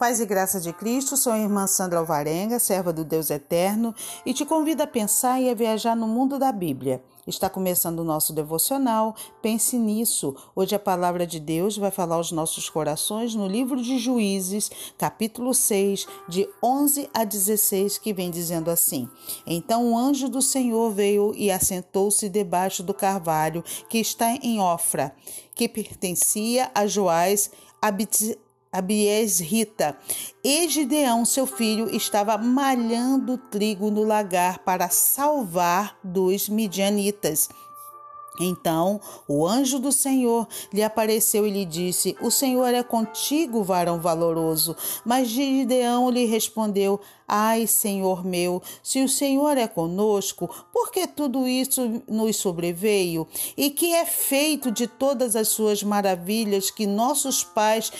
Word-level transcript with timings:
Paz 0.00 0.18
e 0.18 0.24
graça 0.24 0.58
de 0.58 0.72
Cristo, 0.72 1.14
sou 1.14 1.30
a 1.30 1.38
irmã 1.38 1.66
Sandra 1.66 1.98
Alvarenga, 1.98 2.58
serva 2.58 2.90
do 2.90 3.04
Deus 3.04 3.28
Eterno, 3.28 3.94
e 4.24 4.32
te 4.32 4.46
convido 4.46 4.82
a 4.82 4.86
pensar 4.86 5.42
e 5.42 5.50
a 5.50 5.54
viajar 5.54 5.94
no 5.94 6.08
mundo 6.08 6.38
da 6.38 6.50
Bíblia. 6.50 7.04
Está 7.26 7.50
começando 7.50 7.98
o 7.98 8.04
nosso 8.04 8.32
devocional, 8.32 9.14
pense 9.42 9.76
nisso. 9.76 10.34
Hoje 10.56 10.74
a 10.74 10.78
palavra 10.78 11.26
de 11.26 11.38
Deus 11.38 11.76
vai 11.76 11.90
falar 11.90 12.16
aos 12.16 12.32
nossos 12.32 12.70
corações 12.70 13.34
no 13.34 13.46
livro 13.46 13.76
de 13.82 13.98
Juízes, 13.98 14.70
capítulo 14.96 15.52
6, 15.52 16.06
de 16.26 16.48
11 16.62 17.10
a 17.12 17.22
16, 17.22 17.98
que 17.98 18.14
vem 18.14 18.30
dizendo 18.30 18.70
assim: 18.70 19.06
Então 19.46 19.92
o 19.92 19.98
anjo 19.98 20.30
do 20.30 20.40
Senhor 20.40 20.90
veio 20.92 21.34
e 21.36 21.50
assentou-se 21.50 22.26
debaixo 22.30 22.82
do 22.82 22.94
carvalho 22.94 23.62
que 23.86 23.98
está 23.98 24.32
em 24.36 24.62
Ofra, 24.62 25.14
que 25.54 25.68
pertencia 25.68 26.70
a 26.74 26.86
Joás 26.86 27.50
Abies 28.72 29.40
Rita. 29.40 29.98
E 30.44 30.68
Gideão, 30.68 31.24
seu 31.24 31.44
filho, 31.44 31.94
estava 31.94 32.38
malhando 32.38 33.36
trigo 33.36 33.90
no 33.90 34.04
lagar 34.04 34.60
para 34.60 34.88
salvar 34.88 35.98
dos 36.04 36.48
midianitas. 36.48 37.48
Então 38.38 39.00
o 39.28 39.46
anjo 39.46 39.78
do 39.78 39.90
Senhor 39.92 40.46
lhe 40.72 40.82
apareceu 40.82 41.46
e 41.46 41.50
lhe 41.50 41.64
disse: 41.64 42.16
O 42.22 42.30
Senhor 42.30 42.72
é 42.72 42.82
contigo, 42.82 43.62
varão 43.62 44.00
valoroso. 44.00 44.76
Mas 45.04 45.28
Gideão 45.28 46.08
lhe 46.08 46.24
respondeu: 46.24 47.00
Ai, 47.26 47.66
Senhor 47.66 48.24
meu, 48.24 48.62
se 48.82 49.02
o 49.02 49.08
Senhor 49.08 49.58
é 49.58 49.68
conosco, 49.68 50.48
por 50.72 50.90
que 50.90 51.06
tudo 51.06 51.46
isso 51.46 52.02
nos 52.08 52.36
sobreveio? 52.36 53.26
E 53.56 53.68
que 53.68 53.92
é 53.92 54.06
feito 54.06 54.70
de 54.70 54.86
todas 54.86 55.36
as 55.36 55.48
suas 55.48 55.82
maravilhas 55.82 56.70
que 56.70 56.86
nossos 56.86 57.44
pais 57.44 57.92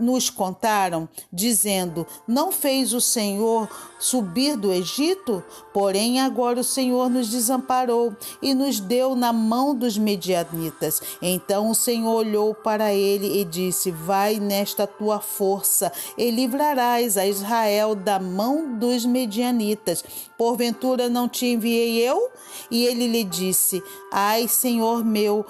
nos 0.00 0.30
contaram, 0.30 1.08
dizendo: 1.32 2.06
Não 2.26 2.50
fez 2.50 2.92
o 2.92 3.00
Senhor 3.00 3.68
subir 3.98 4.56
do 4.56 4.72
Egito? 4.72 5.44
Porém, 5.72 6.20
agora 6.20 6.60
o 6.60 6.64
Senhor 6.64 7.10
nos 7.10 7.28
desamparou 7.28 8.16
e 8.42 8.54
nos 8.54 8.80
deu 8.80 9.14
na 9.14 9.32
mão 9.32 9.74
dos 9.74 9.98
medianitas. 9.98 11.00
Então 11.20 11.70
o 11.70 11.74
Senhor 11.74 12.12
olhou 12.12 12.54
para 12.54 12.92
ele 12.92 13.40
e 13.40 13.44
disse: 13.44 13.90
Vai 13.90 14.40
nesta 14.40 14.86
tua 14.86 15.20
força 15.20 15.92
e 16.16 16.30
livrarás 16.30 17.16
a 17.16 17.26
Israel 17.26 17.94
da 17.94 18.18
mão 18.18 18.78
dos 18.78 19.04
medianitas. 19.04 20.04
Porventura 20.36 21.08
não 21.08 21.28
te 21.28 21.46
enviei 21.46 21.98
eu? 21.98 22.30
E 22.70 22.86
ele 22.86 23.06
lhe 23.06 23.24
disse: 23.24 23.82
Ai, 24.12 24.48
Senhor 24.48 25.04
meu, 25.04 25.44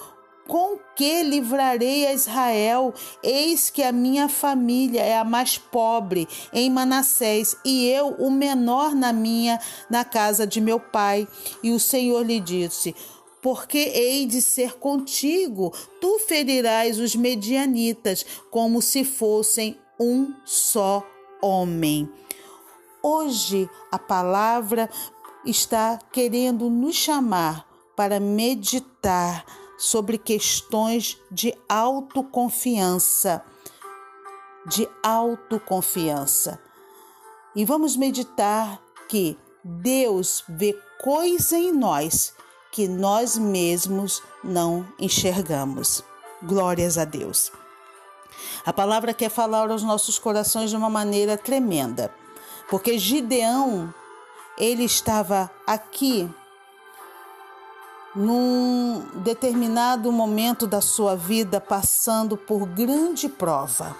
com 0.50 0.80
que 0.96 1.22
livrarei 1.22 2.08
a 2.08 2.12
Israel? 2.12 2.92
Eis 3.22 3.70
que 3.70 3.84
a 3.84 3.92
minha 3.92 4.28
família 4.28 5.00
é 5.00 5.16
a 5.16 5.22
mais 5.22 5.56
pobre 5.56 6.26
em 6.52 6.68
Manassés 6.68 7.54
e 7.64 7.86
eu 7.86 8.08
o 8.18 8.32
menor 8.32 8.92
na 8.92 9.12
minha 9.12 9.60
na 9.88 10.04
casa 10.04 10.44
de 10.44 10.60
meu 10.60 10.80
pai. 10.80 11.28
E 11.62 11.70
o 11.70 11.78
Senhor 11.78 12.26
lhe 12.26 12.40
disse: 12.40 12.96
porque 13.40 13.78
hei 13.78 14.26
de 14.26 14.42
ser 14.42 14.72
contigo, 14.72 15.72
tu 16.00 16.18
ferirás 16.18 16.98
os 16.98 17.14
medianitas 17.14 18.26
como 18.50 18.82
se 18.82 19.04
fossem 19.04 19.78
um 20.00 20.34
só 20.44 21.06
homem. 21.40 22.10
Hoje 23.00 23.70
a 23.92 24.00
palavra 24.00 24.90
está 25.46 25.96
querendo 26.12 26.68
nos 26.68 26.96
chamar 26.96 27.64
para 27.94 28.18
meditar 28.18 29.59
sobre 29.80 30.18
questões 30.18 31.18
de 31.30 31.54
autoconfiança. 31.66 33.42
De 34.66 34.86
autoconfiança. 35.02 36.60
E 37.56 37.64
vamos 37.64 37.96
meditar 37.96 38.78
que 39.08 39.38
Deus 39.64 40.44
vê 40.46 40.78
coisa 41.00 41.56
em 41.56 41.72
nós 41.72 42.34
que 42.70 42.86
nós 42.86 43.38
mesmos 43.38 44.22
não 44.44 44.86
enxergamos. 44.98 46.04
Glórias 46.42 46.98
a 46.98 47.06
Deus. 47.06 47.50
A 48.66 48.74
palavra 48.74 49.14
quer 49.14 49.30
falar 49.30 49.70
aos 49.70 49.82
nossos 49.82 50.18
corações 50.18 50.68
de 50.68 50.76
uma 50.76 50.90
maneira 50.90 51.38
tremenda, 51.38 52.14
porque 52.68 52.98
Gideão, 52.98 53.92
ele 54.58 54.84
estava 54.84 55.50
aqui 55.66 56.30
num 58.14 59.04
determinado 59.22 60.10
momento 60.10 60.66
da 60.66 60.80
sua 60.80 61.14
vida 61.14 61.60
passando 61.60 62.36
por 62.36 62.66
grande 62.66 63.28
prova, 63.28 63.96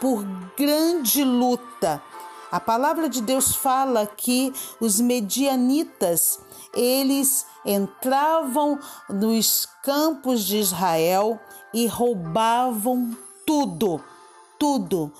por 0.00 0.24
grande 0.56 1.24
luta. 1.24 2.02
A 2.50 2.58
palavra 2.58 3.08
de 3.08 3.22
Deus 3.22 3.54
fala 3.54 4.06
que 4.06 4.52
os 4.80 5.00
medianitas, 5.00 6.40
eles 6.74 7.46
entravam 7.64 8.78
nos 9.08 9.66
campos 9.84 10.42
de 10.44 10.58
Israel 10.58 11.38
e 11.72 11.86
roubavam 11.86 13.16
tudo, 13.46 14.02
tudo. 14.58 15.12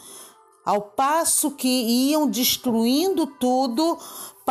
Ao 0.65 0.83
passo 0.83 1.53
que 1.53 1.69
iam 1.69 2.29
destruindo 2.29 3.27
tudo, 3.27 3.97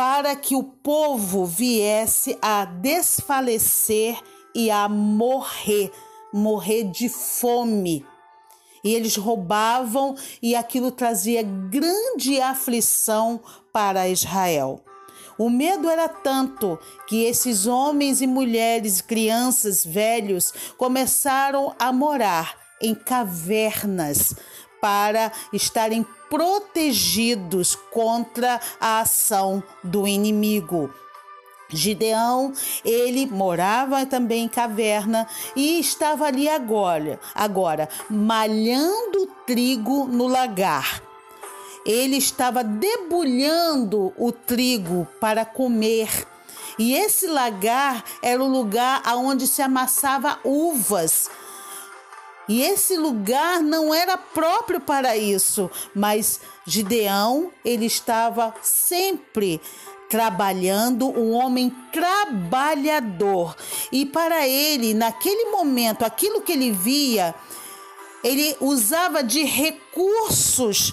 para 0.00 0.34
que 0.34 0.56
o 0.56 0.62
povo 0.62 1.44
viesse 1.44 2.34
a 2.40 2.64
desfalecer 2.64 4.18
e 4.54 4.70
a 4.70 4.88
morrer, 4.88 5.92
morrer 6.32 6.84
de 6.84 7.06
fome. 7.06 8.06
E 8.82 8.94
eles 8.94 9.16
roubavam 9.16 10.16
e 10.40 10.54
aquilo 10.54 10.90
trazia 10.90 11.42
grande 11.42 12.40
aflição 12.40 13.40
para 13.74 14.08
Israel. 14.08 14.82
O 15.36 15.50
medo 15.50 15.90
era 15.90 16.08
tanto 16.08 16.78
que 17.06 17.24
esses 17.24 17.66
homens 17.66 18.22
e 18.22 18.26
mulheres, 18.26 19.02
crianças, 19.02 19.84
velhos, 19.84 20.50
começaram 20.78 21.74
a 21.78 21.92
morar 21.92 22.56
em 22.80 22.94
cavernas 22.94 24.34
para 24.80 25.32
estarem 25.52 26.06
protegidos 26.28 27.74
contra 27.90 28.60
a 28.80 29.00
ação 29.00 29.62
do 29.82 30.06
inimigo. 30.06 30.92
Gideão, 31.68 32.52
ele 32.84 33.26
morava 33.26 34.04
também 34.04 34.44
em 34.44 34.48
caverna 34.48 35.26
e 35.54 35.78
estava 35.78 36.26
ali 36.26 36.48
agora, 36.48 37.20
agora 37.34 37.88
malhando 38.08 39.28
trigo 39.46 40.06
no 40.06 40.26
lagar. 40.26 41.02
Ele 41.86 42.16
estava 42.16 42.62
debulhando 42.62 44.12
o 44.16 44.30
trigo 44.32 45.06
para 45.20 45.44
comer. 45.44 46.26
E 46.78 46.94
esse 46.94 47.26
lagar 47.26 48.04
era 48.22 48.42
o 48.42 48.48
lugar 48.48 49.02
aonde 49.04 49.46
se 49.46 49.62
amassava 49.62 50.38
uvas 50.44 51.30
e 52.50 52.62
esse 52.62 52.96
lugar 52.96 53.62
não 53.62 53.94
era 53.94 54.18
próprio 54.18 54.80
para 54.80 55.16
isso, 55.16 55.70
mas 55.94 56.40
Gideão, 56.66 57.52
ele 57.64 57.86
estava 57.86 58.52
sempre 58.60 59.60
trabalhando, 60.08 61.08
um 61.08 61.30
homem 61.30 61.72
trabalhador. 61.92 63.56
E 63.92 64.04
para 64.04 64.48
ele, 64.48 64.94
naquele 64.94 65.52
momento, 65.52 66.04
aquilo 66.04 66.40
que 66.40 66.50
ele 66.50 66.72
via, 66.72 67.32
ele 68.24 68.56
usava 68.60 69.22
de 69.22 69.44
recursos 69.44 70.92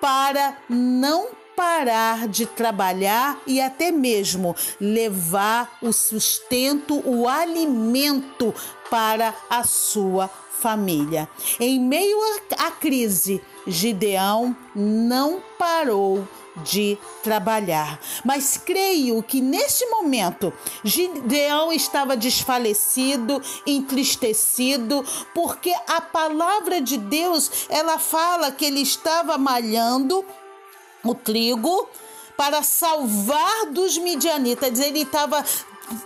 para 0.00 0.56
não 0.68 1.30
parar 1.56 2.28
de 2.28 2.46
trabalhar 2.46 3.40
e 3.48 3.60
até 3.60 3.90
mesmo 3.90 4.54
levar 4.80 5.76
o 5.82 5.92
sustento, 5.92 7.02
o 7.04 7.28
alimento 7.28 8.54
para 8.88 9.34
a 9.50 9.64
sua 9.64 10.30
família. 10.64 11.28
Em 11.60 11.78
meio 11.78 12.16
à 12.56 12.70
crise, 12.70 13.38
Gideão 13.66 14.56
não 14.74 15.42
parou 15.58 16.26
de 16.62 16.96
trabalhar. 17.22 18.00
Mas 18.24 18.56
creio 18.56 19.22
que 19.22 19.42
neste 19.42 19.84
momento 19.90 20.50
Gideão 20.82 21.70
estava 21.70 22.16
desfalecido, 22.16 23.42
entristecido, 23.66 25.04
porque 25.34 25.74
a 25.86 26.00
palavra 26.00 26.80
de 26.80 26.96
Deus, 26.96 27.66
ela 27.68 27.98
fala 27.98 28.50
que 28.50 28.64
ele 28.64 28.80
estava 28.80 29.36
malhando 29.36 30.24
o 31.04 31.14
trigo 31.14 31.86
para 32.38 32.62
salvar 32.62 33.66
dos 33.66 33.98
midianitas. 33.98 34.80
Ele 34.80 35.02
estava 35.02 35.44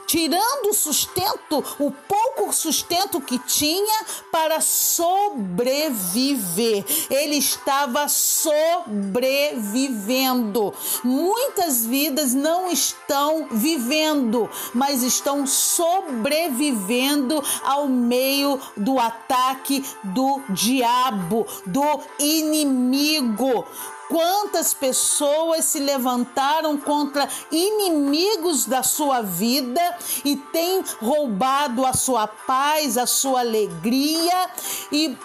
tirando 0.06 0.70
o 0.70 0.74
sustento, 0.74 1.64
o 1.78 1.90
pouco 1.90 2.52
sustento 2.52 3.18
que 3.20 3.38
tinha 3.38 4.04
para 4.30 4.60
sobreviver. 4.60 6.84
Ele 7.10 7.36
estava 7.36 8.06
sobrevivendo. 8.08 10.72
Muitas 11.04 11.84
vidas 11.86 12.34
não 12.34 12.70
estão 12.70 13.46
vivendo, 13.50 14.48
mas 14.74 15.02
estão 15.02 15.46
sobrevivendo 15.46 17.42
ao 17.62 17.88
meio 17.88 18.60
do 18.76 18.98
ataque 18.98 19.84
do 20.02 20.40
diabo, 20.50 21.46
do 21.66 22.00
inimigo. 22.18 23.64
Quantas 24.08 24.72
pessoas 24.72 25.66
se 25.66 25.78
levantaram 25.78 26.78
contra 26.78 27.28
inimigos 27.52 28.64
da 28.64 28.82
sua 28.82 29.20
vida 29.20 29.80
e 30.24 30.34
têm 30.36 30.82
roubado 31.00 31.84
a 31.84 31.92
sua 31.92 32.26
paz, 32.26 32.96
a 32.96 33.06
sua 33.06 33.40
alegria? 33.40 34.50
E 34.90 35.16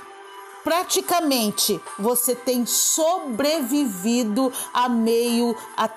praticamente 0.63 1.79
você 1.97 2.35
tem 2.35 2.65
sobrevivido 2.65 4.51
a 4.73 4.89
meio 4.89 5.55
a 5.77 5.89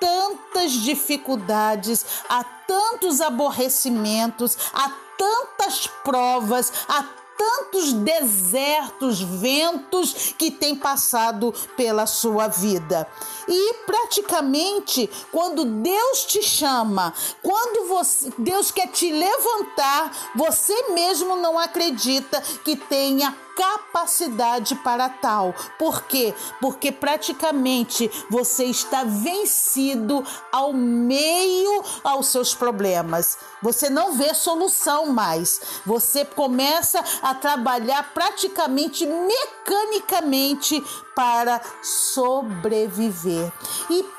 tantas 0.00 0.72
dificuldades, 0.72 2.06
a 2.28 2.44
tantos 2.44 3.20
aborrecimentos, 3.20 4.56
a 4.72 4.90
tantas 5.16 5.86
provas, 6.04 6.72
a 6.88 7.04
tantos 7.38 7.92
desertos, 7.92 9.20
ventos 9.20 10.34
que 10.36 10.50
tem 10.50 10.74
passado 10.74 11.54
pela 11.76 12.04
sua 12.04 12.48
vida. 12.48 13.08
E 13.46 13.74
praticamente 13.86 15.08
quando 15.30 15.64
Deus 15.64 16.24
te 16.24 16.42
chama, 16.42 17.14
quando 17.42 17.88
você, 17.88 18.30
Deus 18.36 18.70
quer 18.72 18.88
te 18.88 19.10
levantar, 19.10 20.32
você 20.34 20.90
mesmo 20.90 21.36
não 21.36 21.58
acredita 21.58 22.40
que 22.64 22.74
tenha 22.76 23.34
capacidade 23.58 24.76
para 24.76 25.08
tal. 25.08 25.52
Por 25.78 26.04
quê? 26.04 26.32
Porque 26.60 26.92
praticamente 26.92 28.08
você 28.30 28.66
está 28.66 29.02
vencido 29.02 30.24
ao 30.52 30.72
meio 30.72 31.67
aos 32.08 32.28
seus 32.28 32.54
problemas. 32.54 33.38
Você 33.62 33.90
não 33.90 34.12
vê 34.12 34.34
solução 34.34 35.06
mais. 35.06 35.60
Você 35.84 36.24
começa 36.24 37.02
a 37.22 37.34
trabalhar 37.34 38.14
praticamente 38.14 39.06
mecanicamente 39.06 40.82
para 41.14 41.60
sobreviver. 41.82 43.52
E 43.90 44.18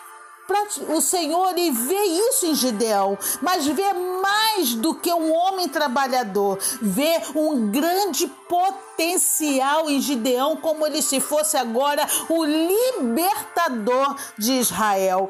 o 0.89 0.99
Senhor 0.99 1.55
e 1.57 1.69
vê 1.69 2.03
isso 2.05 2.47
em 2.47 2.55
Gideão, 2.55 3.17
mas 3.39 3.67
vê 3.67 3.93
mais 3.93 4.73
do 4.73 4.95
que 4.95 5.13
um 5.13 5.31
homem 5.31 5.69
trabalhador, 5.69 6.57
vê 6.81 7.21
um 7.35 7.69
grande 7.69 8.27
potencial 8.47 9.89
em 9.89 10.01
Gideão, 10.01 10.55
como 10.55 10.87
ele 10.87 11.03
se 11.03 11.19
fosse 11.19 11.55
agora 11.55 12.05
o 12.27 12.43
libertador 12.43 14.15
de 14.37 14.53
Israel. 14.53 15.29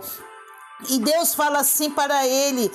E 0.87 0.99
Deus 0.99 1.35
fala 1.35 1.59
assim 1.59 1.89
para 1.89 2.25
ele: 2.25 2.71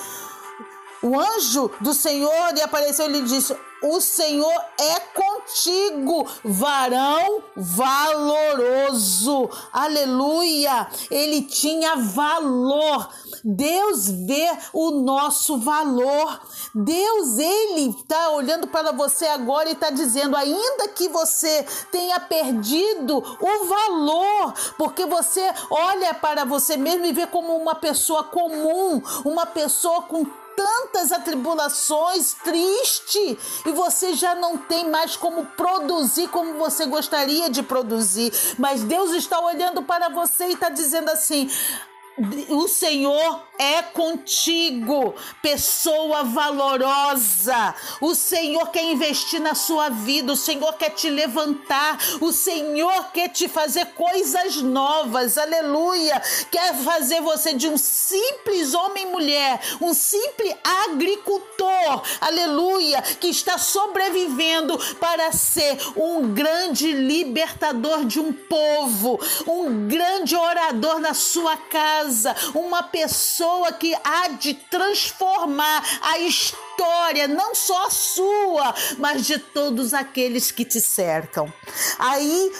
o 1.01 1.19
anjo 1.19 1.71
do 1.81 1.93
Senhor 1.93 2.53
lhe 2.53 2.61
apareceu 2.61 3.07
e 3.07 3.11
lhe 3.11 3.21
disse: 3.21 3.55
O 3.81 3.99
Senhor 3.99 4.53
é 4.77 4.99
contigo, 5.45 6.27
varão 6.43 7.43
valoroso. 7.55 9.49
Aleluia! 9.71 10.87
Ele 11.09 11.43
tinha 11.43 11.95
valor. 11.95 13.09
Deus 13.43 14.09
vê 14.09 14.49
o 14.73 14.91
nosso 14.91 15.57
valor. 15.57 16.41
Deus, 16.73 17.37
ele 17.37 17.89
está 17.89 18.29
olhando 18.29 18.67
para 18.67 18.91
você 18.91 19.27
agora 19.27 19.69
e 19.69 19.73
está 19.73 19.89
dizendo: 19.89 20.35
ainda 20.35 20.87
que 20.89 21.07
você 21.07 21.65
tenha 21.91 22.19
perdido 22.19 23.17
o 23.17 23.65
valor, 23.65 24.53
porque 24.77 25.05
você 25.05 25.53
olha 25.69 26.13
para 26.13 26.43
você 26.43 26.75
mesmo 26.75 27.05
e 27.05 27.13
vê 27.13 27.27
como 27.27 27.55
uma 27.55 27.75
pessoa 27.75 28.23
comum, 28.23 29.01
uma 29.23 29.45
pessoa 29.45 30.01
com 30.03 30.25
tantas 30.55 31.11
atribulações, 31.11 32.33
triste, 32.33 33.37
e 33.65 33.71
você 33.71 34.13
já 34.13 34.35
não 34.35 34.57
tem 34.57 34.89
mais 34.89 35.15
como 35.15 35.45
produzir 35.45 36.27
como 36.29 36.55
você 36.55 36.85
gostaria 36.85 37.49
de 37.49 37.61
produzir. 37.61 38.31
Mas 38.57 38.83
Deus 38.83 39.11
está 39.11 39.39
olhando 39.39 39.83
para 39.83 40.09
você 40.09 40.47
e 40.47 40.53
está 40.53 40.69
dizendo 40.69 41.09
assim: 41.09 41.49
o 42.49 42.67
Senhor 42.67 43.43
é 43.57 43.81
contigo, 43.81 45.13
pessoa 45.41 46.23
valorosa. 46.23 47.75
O 47.99 48.15
Senhor 48.15 48.69
quer 48.69 48.83
investir 48.83 49.39
na 49.41 49.53
sua 49.53 49.89
vida, 49.89 50.31
o 50.31 50.35
Senhor 50.35 50.73
quer 50.73 50.91
te 50.91 51.09
levantar, 51.09 51.97
o 52.21 52.31
Senhor 52.31 53.11
quer 53.13 53.29
te 53.29 53.47
fazer 53.49 53.85
coisas 53.87 54.57
novas. 54.57 55.37
Aleluia! 55.37 56.21
Quer 56.49 56.75
fazer 56.75 57.21
você 57.21 57.53
de 57.53 57.67
um 57.67 57.77
simples 57.77 58.73
homem 58.73 59.03
e 59.03 59.11
mulher, 59.11 59.59
um 59.81 59.93
simples 59.93 60.55
agricultor. 60.85 62.01
Aleluia! 62.21 63.01
Que 63.01 63.27
está 63.27 63.57
sobrevivendo 63.57 64.77
para 64.99 65.31
ser 65.33 65.77
um 65.97 66.33
grande 66.33 66.91
libertador 66.93 68.05
de 68.05 68.19
um 68.19 68.31
povo, 68.31 69.19
um 69.45 69.87
grande 69.87 70.35
orador 70.35 70.99
na 70.99 71.13
sua 71.13 71.57
casa 71.57 72.04
uma 72.53 72.83
pessoa 72.83 73.71
que 73.73 73.95
há 74.03 74.29
de 74.29 74.53
transformar 74.53 75.83
a 76.01 76.19
história, 76.19 77.27
não 77.27 77.55
só 77.55 77.87
a 77.87 77.89
sua, 77.89 78.75
mas 78.97 79.25
de 79.25 79.37
todos 79.37 79.93
aqueles 79.93 80.51
que 80.51 80.65
te 80.65 80.79
cercam. 80.81 81.51
Aí 81.99 82.51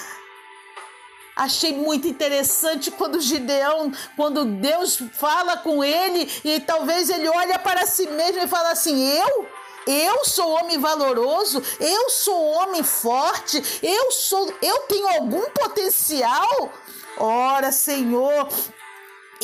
Achei 1.36 1.74
muito 1.74 2.08
interessante 2.08 2.90
quando 2.90 3.20
Gideão, 3.20 3.92
quando 4.16 4.46
Deus 4.46 5.04
fala 5.20 5.58
com 5.58 5.84
ele 5.84 6.32
e 6.46 6.62
talvez 6.62 7.10
ele 7.10 7.28
olha 7.28 7.60
para 7.60 7.86
si 7.86 8.08
mesmo 8.08 8.44
e 8.44 8.48
fala 8.48 8.72
assim: 8.72 9.06
Eu? 9.06 9.46
Eu 9.86 10.26
sou 10.26 10.50
homem 10.50 10.80
valoroso, 10.80 11.62
eu 11.80 12.10
sou 12.10 12.42
homem 12.42 12.82
forte, 12.82 13.62
eu 13.84 14.12
sou, 14.12 14.52
eu 14.62 14.80
tenho 14.88 15.08
algum 15.10 15.48
potencial? 15.52 16.72
Ora, 17.18 17.72
Senhor, 17.72 18.50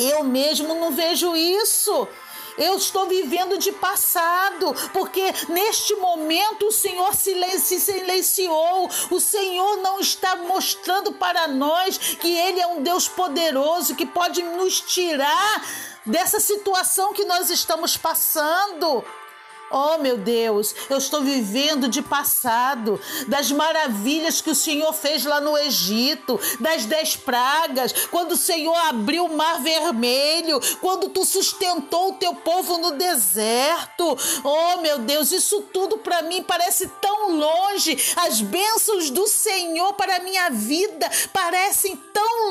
eu 0.04 0.24
mesmo 0.24 0.74
não 0.76 0.92
vejo 0.92 1.36
isso. 1.36 2.08
Eu 2.58 2.76
estou 2.76 3.08
vivendo 3.08 3.58
de 3.58 3.72
passado, 3.72 4.76
porque 4.94 5.24
neste 5.50 5.96
momento 5.96 6.68
o 6.68 6.72
Senhor 6.72 7.16
se 7.16 7.80
silenciou. 7.80 8.90
O 9.10 9.20
Senhor 9.20 9.78
não 9.78 10.00
está 10.00 10.36
mostrando 10.36 11.14
para 11.14 11.48
nós 11.48 11.98
que 11.98 12.36
Ele 12.36 12.60
é 12.60 12.68
um 12.68 12.84
Deus 12.84 13.08
poderoso 13.08 13.96
que 13.96 14.06
pode 14.06 14.44
nos 14.44 14.82
tirar 14.82 15.66
dessa 16.06 16.40
situação 16.40 17.14
que 17.14 17.26
nós 17.26 17.50
estamos 17.50 17.96
passando. 17.96 19.04
Oh, 19.72 19.98
meu 20.00 20.18
Deus, 20.18 20.76
eu 20.90 20.98
estou 20.98 21.22
vivendo 21.22 21.88
de 21.88 22.02
passado, 22.02 23.00
das 23.28 23.52
maravilhas 23.52 24.42
que 24.42 24.50
o 24.50 24.56
Senhor 24.56 24.92
fez 24.94 25.24
lá 25.24 25.40
no 25.40 25.58
Egito, 25.58 26.40
das 26.60 26.86
dez 26.86 27.16
pragas, 27.16 27.94
quando 28.12 28.34
o 28.34 28.38
Senhor 28.38 28.76
abriu 28.88 29.26
o 29.26 29.36
mar 29.36 29.62
vermelho, 29.62 30.60
quando 30.82 31.10
tu 31.10 31.24
sustentou 31.26 32.10
o 32.10 32.16
teu 32.16 32.36
povo 32.36 32.78
no 32.78 32.92
deserto. 32.92 34.18
Oh, 34.44 34.82
meu 34.82 35.00
Deus, 35.00 35.32
isso 35.32 35.62
tudo 35.74 35.98
para 36.00 36.22
mim 36.24 36.44
parece 36.44 36.88
tão 37.02 37.32
longe. 37.32 37.98
As 38.18 38.42
bênçãos 38.42 39.10
do 39.10 39.28
Senhor 39.28 39.94
para 39.94 40.18
a 40.18 40.20
minha 40.20 40.50
vida 40.50 41.10
parecem 41.32 41.96
tão. 41.96 42.51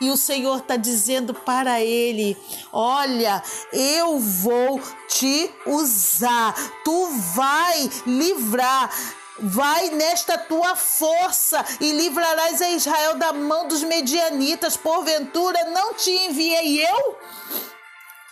E 0.00 0.10
o 0.10 0.16
Senhor 0.16 0.58
está 0.58 0.76
dizendo 0.76 1.32
para 1.32 1.80
ele: 1.80 2.36
Olha, 2.72 3.42
eu 3.72 4.18
vou 4.18 4.80
te 5.08 5.50
usar, 5.66 6.54
tu 6.84 7.08
vai 7.34 7.90
livrar. 8.06 8.90
Vai 9.38 9.90
nesta 9.90 10.38
tua 10.38 10.74
força 10.74 11.62
e 11.78 11.92
livrarás 11.92 12.62
a 12.62 12.70
Israel 12.70 13.16
da 13.16 13.34
mão 13.34 13.68
dos 13.68 13.82
medianitas. 13.82 14.78
Porventura 14.78 15.62
não 15.64 15.92
te 15.92 16.10
enviei 16.10 16.82
eu? 16.82 17.18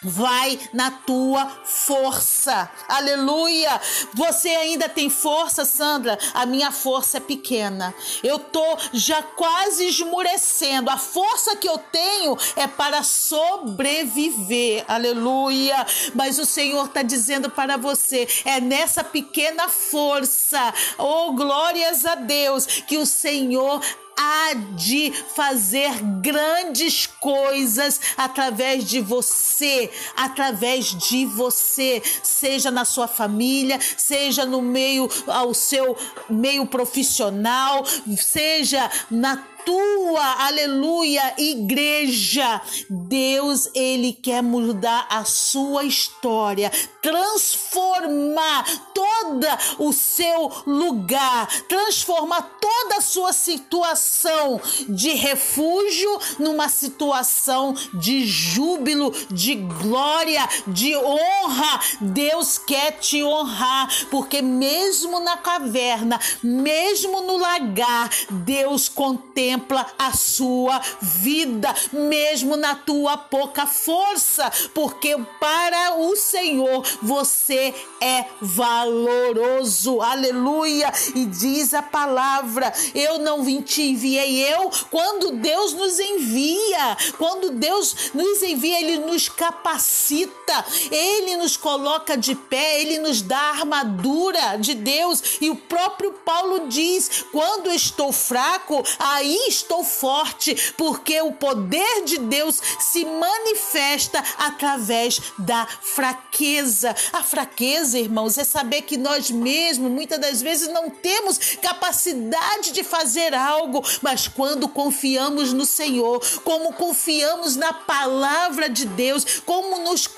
Vai 0.04 0.58
na 0.72 0.90
tua 0.90 1.46
força. 1.64 2.70
Aleluia! 2.86 3.80
Você 4.12 4.48
ainda 4.48 4.88
tem 4.88 5.08
força, 5.08 5.64
Sandra? 5.64 6.18
A 6.34 6.44
minha 6.44 6.70
força 6.70 7.16
é 7.16 7.20
pequena. 7.20 7.94
Eu 8.22 8.38
tô 8.38 8.76
já 8.92 9.22
quase 9.22 9.86
esmurecendo. 9.86 10.90
A 10.90 10.98
força 10.98 11.56
que 11.56 11.68
eu 11.68 11.78
tenho 11.78 12.36
é 12.54 12.66
para 12.66 13.02
sobreviver. 13.02 14.84
Aleluia! 14.86 15.86
Mas 16.14 16.38
o 16.38 16.44
Senhor 16.44 16.86
está 16.86 17.02
dizendo 17.02 17.48
para 17.48 17.76
você: 17.76 18.28
é 18.44 18.60
nessa 18.60 19.02
pequena 19.02 19.68
força, 19.68 20.72
oh 20.98 21.32
glórias 21.32 22.04
a 22.04 22.14
Deus, 22.14 22.66
que 22.66 22.98
o 22.98 23.06
Senhor 23.06 23.80
há 24.16 24.54
de 24.76 25.12
fazer 25.34 25.92
grandes 26.20 27.06
coisas 27.06 28.00
através 28.16 28.84
de 28.84 29.00
você, 29.00 29.90
através 30.16 30.86
de 30.86 31.26
você, 31.26 32.02
seja 32.22 32.70
na 32.70 32.84
sua 32.84 33.08
família, 33.08 33.78
seja 33.96 34.44
no 34.44 34.62
meio 34.62 35.08
ao 35.26 35.54
seu 35.54 35.96
meio 36.28 36.66
profissional, 36.66 37.84
seja 38.16 38.90
na 39.10 39.53
tua, 39.64 40.46
aleluia, 40.46 41.34
igreja. 41.38 42.60
Deus, 42.88 43.68
ele 43.74 44.12
quer 44.12 44.42
mudar 44.42 45.06
a 45.10 45.24
sua 45.24 45.84
história, 45.84 46.70
transformar 47.02 48.64
toda 48.94 49.58
o 49.78 49.92
seu 49.92 50.52
lugar, 50.66 51.46
transformar 51.68 52.42
toda 52.60 52.96
a 52.96 53.00
sua 53.00 53.32
situação 53.32 54.60
de 54.88 55.10
refúgio 55.10 56.18
numa 56.38 56.68
situação 56.68 57.74
de 57.94 58.26
júbilo, 58.26 59.12
de 59.30 59.54
glória, 59.54 60.48
de 60.66 60.96
honra. 60.96 61.80
Deus 62.00 62.58
quer 62.58 62.92
te 62.92 63.22
honrar, 63.22 63.88
porque 64.10 64.42
mesmo 64.42 65.20
na 65.20 65.36
caverna, 65.36 66.20
mesmo 66.42 67.22
no 67.22 67.36
lagar, 67.36 68.10
Deus 68.30 68.88
contempla 68.88 69.53
a 69.98 70.12
sua 70.12 70.80
vida, 71.00 71.74
mesmo 71.92 72.56
na 72.56 72.74
tua 72.74 73.16
pouca 73.16 73.66
força, 73.66 74.50
porque 74.72 75.16
para 75.40 75.96
o 75.98 76.16
Senhor 76.16 76.84
você 77.02 77.74
é 78.00 78.26
valoroso. 78.40 80.00
Aleluia! 80.00 80.92
E 81.14 81.26
diz 81.26 81.74
a 81.74 81.82
palavra: 81.82 82.72
Eu 82.94 83.18
não 83.18 83.42
vim 83.42 83.60
te 83.60 83.82
enviei 83.82 84.52
eu. 84.52 84.70
Quando 84.90 85.32
Deus 85.32 85.72
nos 85.72 85.98
envia, 85.98 86.96
quando 87.18 87.50
Deus 87.50 88.12
nos 88.14 88.42
envia, 88.42 88.80
Ele 88.80 88.98
nos 88.98 89.28
capacita, 89.28 90.64
Ele 90.90 91.36
nos 91.36 91.56
coloca 91.56 92.16
de 92.16 92.34
pé, 92.34 92.80
Ele 92.80 92.98
nos 92.98 93.22
dá 93.22 93.38
a 93.38 93.50
armadura 93.50 94.56
de 94.56 94.74
Deus. 94.74 95.22
E 95.40 95.50
o 95.50 95.56
próprio 95.56 96.12
Paulo 96.24 96.68
diz: 96.68 97.24
Quando 97.32 97.70
estou 97.70 98.12
fraco, 98.12 98.82
aí 98.98 99.43
estou 99.48 99.84
forte, 99.84 100.74
porque 100.76 101.20
o 101.20 101.32
poder 101.32 102.04
de 102.04 102.18
Deus 102.18 102.60
se 102.80 103.04
manifesta 103.04 104.22
através 104.38 105.20
da 105.38 105.66
fraqueza. 105.66 106.94
A 107.12 107.22
fraqueza, 107.22 107.98
irmãos, 107.98 108.38
é 108.38 108.44
saber 108.44 108.82
que 108.82 108.96
nós 108.96 109.30
mesmos, 109.30 109.90
muitas 109.90 110.18
das 110.18 110.40
vezes, 110.40 110.68
não 110.68 110.90
temos 110.90 111.38
capacidade 111.60 112.72
de 112.72 112.82
fazer 112.82 113.34
algo, 113.34 113.82
mas 114.02 114.28
quando 114.28 114.68
confiamos 114.68 115.52
no 115.52 115.66
Senhor, 115.66 116.20
como 116.44 116.72
confiamos 116.72 117.56
na 117.56 117.72
palavra 117.72 118.68
de 118.68 118.86
Deus, 118.86 119.42
como 119.44 119.78
nos, 119.78 120.08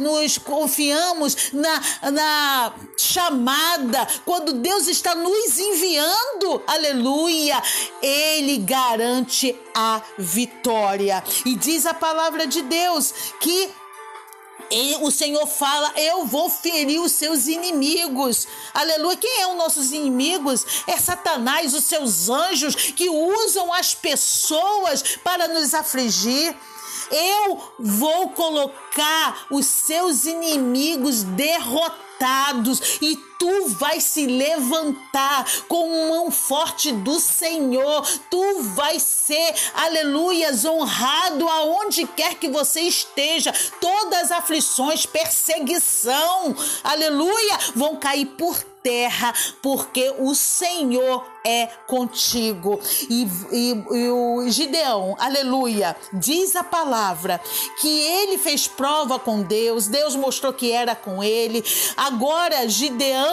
nos 0.00 0.38
confiamos 0.38 1.52
na, 1.52 2.10
na 2.10 2.74
chamada, 2.96 4.06
quando 4.24 4.52
Deus 4.52 4.86
está 4.86 5.14
nos 5.14 5.58
enviando, 5.58 6.62
aleluia, 6.66 7.62
Ele 8.02 8.35
garante 8.58 9.54
a 9.74 10.02
vitória. 10.18 11.22
E 11.44 11.54
diz 11.54 11.86
a 11.86 11.94
palavra 11.94 12.46
de 12.46 12.62
Deus 12.62 13.12
que 13.40 13.70
o 15.00 15.10
Senhor 15.10 15.46
fala: 15.46 15.92
Eu 15.96 16.26
vou 16.26 16.50
ferir 16.50 17.00
os 17.00 17.12
seus 17.12 17.46
inimigos. 17.46 18.46
Aleluia. 18.74 19.16
Quem 19.16 19.42
é 19.42 19.46
os 19.46 19.56
nossos 19.56 19.92
inimigos? 19.92 20.64
É 20.86 20.96
Satanás, 20.96 21.74
os 21.74 21.84
seus 21.84 22.28
anjos 22.28 22.74
que 22.74 23.08
usam 23.08 23.72
as 23.72 23.94
pessoas 23.94 25.18
para 25.22 25.48
nos 25.48 25.74
afligir. 25.74 26.56
Eu 27.10 27.72
vou 27.78 28.30
colocar 28.30 29.46
os 29.50 29.64
seus 29.66 30.24
inimigos 30.24 31.22
derrotados 31.22 32.98
e 33.00 33.16
tu 33.38 33.68
vai 33.68 34.00
se 34.00 34.26
levantar 34.26 35.46
com 35.68 36.08
mão 36.08 36.30
forte 36.30 36.92
do 36.92 37.18
Senhor. 37.18 38.06
Tu 38.30 38.62
vai 38.74 38.98
ser, 38.98 39.54
aleluias, 39.74 40.64
honrado 40.64 41.48
aonde 41.48 42.06
quer 42.06 42.34
que 42.34 42.48
você 42.48 42.80
esteja. 42.82 43.52
Todas 43.80 44.26
as 44.26 44.32
aflições, 44.32 45.06
perseguição, 45.06 46.54
aleluia, 46.82 47.58
vão 47.74 47.96
cair 47.96 48.26
por 48.26 48.62
terra, 48.86 49.34
porque 49.60 50.14
o 50.18 50.32
Senhor 50.32 51.26
é 51.44 51.66
contigo. 51.88 52.78
E, 53.10 53.26
e, 53.52 53.84
e, 53.90 54.08
o 54.10 54.48
Gideão, 54.48 55.16
aleluia, 55.18 55.96
diz 56.12 56.54
a 56.54 56.62
palavra 56.62 57.40
que 57.80 57.88
ele 57.88 58.38
fez 58.38 58.68
prova 58.68 59.18
com 59.18 59.42
Deus, 59.42 59.88
Deus 59.88 60.14
mostrou 60.14 60.52
que 60.52 60.70
era 60.70 60.94
com 60.94 61.22
ele. 61.22 61.64
Agora, 61.96 62.68
Gideão 62.68 63.25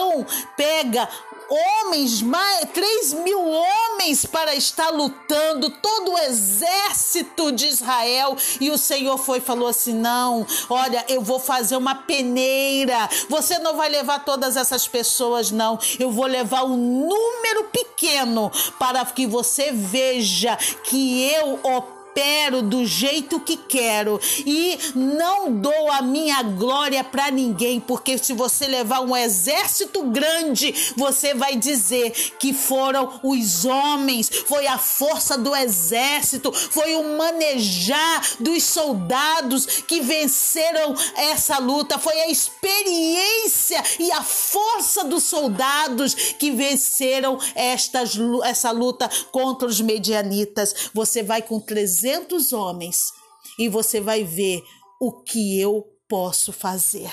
pega 0.56 1.08
homens, 1.48 2.22
mais, 2.22 2.66
3 2.72 3.14
mil 3.14 3.40
homens 3.40 4.24
para 4.24 4.54
estar 4.54 4.90
lutando, 4.90 5.70
todo 5.70 6.12
o 6.12 6.18
exército 6.18 7.52
de 7.52 7.66
Israel. 7.66 8.36
E 8.60 8.70
o 8.70 8.78
Senhor 8.78 9.18
foi 9.18 9.38
e 9.38 9.42
falou 9.42 9.68
assim: 9.68 9.94
Não, 9.94 10.46
olha, 10.68 11.04
eu 11.08 11.20
vou 11.20 11.38
fazer 11.38 11.76
uma 11.76 11.94
peneira. 11.94 13.08
Você 13.28 13.58
não 13.58 13.76
vai 13.76 13.88
levar 13.88 14.24
todas 14.24 14.56
essas 14.56 14.86
pessoas, 14.88 15.50
não. 15.50 15.78
Eu 15.98 16.10
vou 16.10 16.26
levar 16.26 16.64
um 16.64 16.76
número 16.76 17.64
pequeno 17.64 18.50
para 18.78 19.04
que 19.04 19.26
você 19.26 19.70
veja 19.72 20.56
que 20.84 21.30
eu 21.32 21.60
opero 21.62 21.93
opero 22.14 22.62
do 22.62 22.86
jeito 22.86 23.40
que 23.40 23.56
quero 23.56 24.20
e 24.46 24.78
não 24.94 25.52
dou 25.52 25.90
a 25.90 26.00
minha 26.00 26.42
glória 26.42 27.02
para 27.02 27.30
ninguém, 27.30 27.80
porque 27.80 28.16
se 28.16 28.32
você 28.32 28.68
levar 28.68 29.00
um 29.00 29.16
exército 29.16 30.04
grande, 30.04 30.72
você 30.96 31.34
vai 31.34 31.56
dizer 31.56 32.12
que 32.38 32.54
foram 32.54 33.20
os 33.24 33.64
homens, 33.64 34.30
foi 34.46 34.68
a 34.68 34.78
força 34.78 35.36
do 35.36 35.54
exército, 35.56 36.52
foi 36.52 36.94
o 36.94 37.18
manejar 37.18 38.22
dos 38.38 38.62
soldados 38.62 39.66
que 39.66 40.00
venceram 40.00 40.94
essa 41.16 41.58
luta, 41.58 41.98
foi 41.98 42.20
a 42.20 42.30
experiência 42.30 43.82
e 43.98 44.12
a 44.12 44.22
força 44.22 45.02
dos 45.04 45.24
soldados 45.24 46.14
que 46.14 46.52
venceram 46.52 47.38
estas, 47.56 48.12
essa 48.44 48.70
luta 48.70 49.10
contra 49.32 49.66
os 49.66 49.80
medianitas. 49.80 50.90
Você 50.94 51.22
vai 51.22 51.42
com 51.42 51.58
300 51.58 52.03
300 52.04 52.52
homens 52.52 53.14
e 53.58 53.66
você 53.66 53.98
vai 53.98 54.24
ver 54.24 54.62
o 55.00 55.10
que 55.10 55.58
eu 55.58 55.88
posso 56.06 56.52
fazer. 56.52 57.10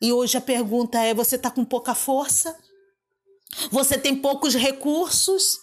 E 0.00 0.10
hoje 0.10 0.38
a 0.38 0.40
pergunta 0.40 0.98
é: 0.98 1.12
você 1.12 1.36
está 1.36 1.50
com 1.50 1.62
pouca 1.64 1.94
força? 1.94 2.58
Você 3.70 3.98
tem 3.98 4.16
poucos 4.16 4.54
recursos? 4.54 5.58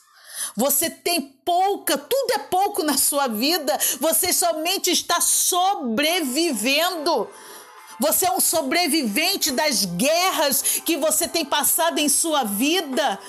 Você 0.55 0.91
tem 0.91 1.21
pouca, 1.43 1.97
tudo 1.97 2.33
é 2.33 2.39
pouco 2.39 2.83
na 2.83 2.97
sua 2.97 3.27
vida, 3.27 3.77
você 3.99 4.33
somente 4.33 4.91
está 4.91 5.19
sobrevivendo. 5.21 7.27
Você 7.99 8.27
é 8.27 8.31
um 8.31 8.41
sobrevivente 8.41 9.51
das 9.51 9.85
guerras 9.85 10.81
que 10.85 10.97
você 10.97 11.27
tem 11.27 11.45
passado 11.45 11.97
em 11.97 12.09
sua 12.09 12.43
vida. 12.43 13.19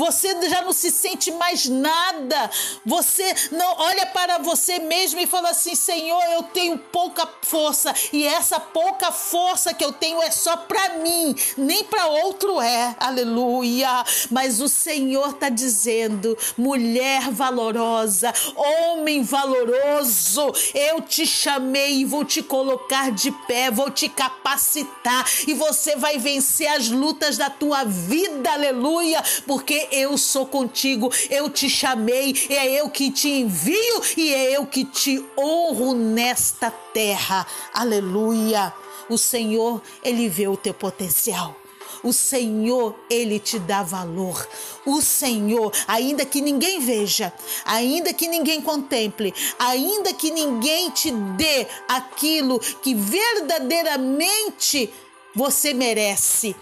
Você 0.00 0.34
já 0.48 0.62
não 0.62 0.72
se 0.72 0.90
sente 0.90 1.30
mais 1.30 1.68
nada. 1.68 2.50
Você 2.86 3.34
não 3.52 3.76
olha 3.76 4.06
para 4.06 4.38
você 4.38 4.78
mesmo 4.78 5.20
e 5.20 5.26
fala 5.26 5.50
assim: 5.50 5.74
Senhor, 5.74 6.22
eu 6.32 6.42
tenho 6.44 6.78
pouca 6.78 7.28
força 7.42 7.94
e 8.10 8.26
essa 8.26 8.58
pouca 8.58 9.12
força 9.12 9.74
que 9.74 9.84
eu 9.84 9.92
tenho 9.92 10.22
é 10.22 10.30
só 10.30 10.56
para 10.56 11.00
mim, 11.00 11.34
nem 11.58 11.84
para 11.84 12.06
outro 12.06 12.62
é. 12.62 12.96
Aleluia. 12.98 14.02
Mas 14.30 14.62
o 14.62 14.70
Senhor 14.70 15.32
está 15.32 15.50
dizendo: 15.50 16.34
mulher 16.56 17.30
valorosa, 17.30 18.32
homem 18.56 19.22
valoroso, 19.22 20.50
eu 20.72 21.02
te 21.02 21.26
chamei 21.26 21.98
e 21.98 22.04
vou 22.06 22.24
te 22.24 22.42
colocar 22.42 23.12
de 23.12 23.30
pé, 23.46 23.70
vou 23.70 23.90
te 23.90 24.08
capacitar 24.08 25.26
e 25.46 25.52
você 25.52 25.94
vai 25.96 26.16
vencer 26.16 26.68
as 26.68 26.88
lutas 26.88 27.36
da 27.36 27.50
tua 27.50 27.84
vida. 27.84 28.50
Aleluia. 28.50 29.22
Porque 29.46 29.89
eu 29.90 30.16
sou 30.16 30.46
contigo, 30.46 31.10
eu 31.28 31.48
te 31.50 31.68
chamei, 31.68 32.34
é 32.48 32.80
eu 32.80 32.88
que 32.90 33.10
te 33.10 33.28
envio 33.28 34.02
e 34.16 34.32
é 34.32 34.56
eu 34.56 34.66
que 34.66 34.84
te 34.84 35.24
honro 35.36 35.94
nesta 35.94 36.70
terra. 36.70 37.46
Aleluia. 37.72 38.72
O 39.08 39.18
Senhor, 39.18 39.82
ele 40.04 40.28
vê 40.28 40.46
o 40.46 40.56
teu 40.56 40.72
potencial. 40.72 41.56
O 42.02 42.12
Senhor, 42.12 42.98
ele 43.10 43.38
te 43.38 43.58
dá 43.58 43.82
valor. 43.82 44.48
O 44.86 45.02
Senhor, 45.02 45.72
ainda 45.86 46.24
que 46.24 46.40
ninguém 46.40 46.80
veja, 46.80 47.30
ainda 47.64 48.14
que 48.14 48.26
ninguém 48.26 48.62
contemple, 48.62 49.34
ainda 49.58 50.14
que 50.14 50.30
ninguém 50.30 50.88
te 50.90 51.10
dê 51.10 51.66
aquilo 51.88 52.58
que 52.58 52.94
verdadeiramente 52.94 54.90
você 55.34 55.74
merece, 55.74 56.56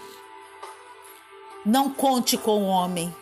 não 1.69 1.89
conte 1.89 2.35
com 2.35 2.63
o 2.63 2.67
homem, 2.67 3.15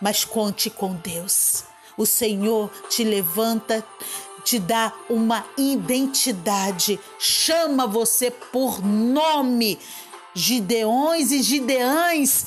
mas 0.00 0.24
conte 0.24 0.68
com 0.68 0.94
Deus. 0.94 1.62
O 1.96 2.04
Senhor 2.04 2.70
te 2.90 3.04
levanta, 3.04 3.86
te 4.44 4.58
dá 4.58 4.92
uma 5.08 5.46
identidade, 5.56 6.98
chama 7.18 7.86
você 7.86 8.30
por 8.30 8.84
nome. 8.84 9.78
Gideões 10.34 11.30
e 11.32 11.42
Gideãs, 11.42 12.44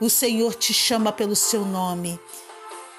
o 0.00 0.08
Senhor 0.08 0.54
te 0.54 0.72
chama 0.72 1.12
pelo 1.12 1.36
seu 1.36 1.66
nome 1.66 2.18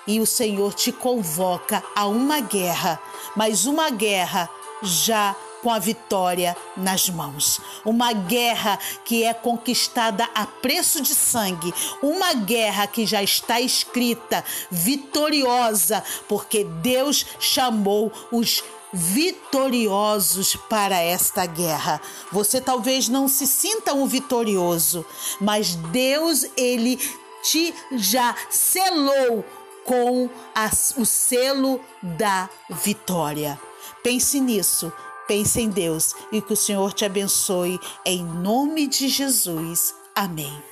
e 0.06 0.20
o 0.20 0.28
Senhor 0.28 0.74
te 0.76 0.92
convoca 0.92 1.84
a 1.96 2.06
uma 2.06 2.40
guerra, 2.40 3.02
mas 3.36 3.66
uma 3.66 3.90
guerra 3.90 4.48
já 4.84 5.36
com 5.62 5.70
a 5.72 5.80
vitória 5.80 6.56
nas 6.75 7.10
mãos. 7.10 7.60
Uma 7.86 8.13
guerra 8.13 8.78
que 9.04 9.24
é 9.24 9.34
conquistada 9.34 10.28
a 10.34 10.46
preço 10.46 11.01
de 11.01 11.13
sangue, 11.13 11.74
uma 12.01 12.34
guerra 12.34 12.88
que 12.88 13.06
já 13.06 13.22
está 13.22 13.60
escrita, 13.60 14.44
vitoriosa, 14.70 16.04
porque 16.28 16.63
Deus 16.63 17.25
chamou 17.39 18.12
os 18.32 18.63
vitoriosos 18.92 20.56
para 20.56 20.98
esta 21.00 21.46
guerra. 21.46 22.01
Você 22.32 22.60
talvez 22.60 23.08
não 23.08 23.28
se 23.28 23.46
sinta 23.46 23.94
um 23.94 24.08
vitorioso, 24.08 25.06
mas 25.39 25.75
Deus 25.75 26.46
ele 26.58 27.00
te 27.44 27.74
já 27.94 28.36
selou 28.50 29.46
com 29.86 30.30
as, 30.54 30.94
o 30.98 31.06
selo 31.06 31.80
da 32.01 32.50
vitória. 32.70 33.60
Pense 34.04 34.39
nisso, 34.39 34.92
pense 35.30 35.62
em 35.62 35.70
Deus 35.70 36.16
e 36.32 36.42
que 36.42 36.54
o 36.54 36.58
Senhor 36.58 36.92
te 36.92 37.06
abençoe 37.06 37.80
em 38.04 38.24
nome 38.24 38.88
de 38.88 39.08
Jesus. 39.08 39.94
Amém. 40.16 40.69